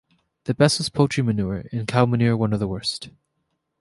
The 0.45 0.55
best 0.55 0.79
was 0.79 0.89
poultry 0.89 1.21
manure, 1.21 1.65
and 1.71 1.87
cow 1.87 2.07
manure 2.07 2.35
one 2.35 2.53
of 2.53 2.59
the 2.59 2.67
worst. 2.67 3.09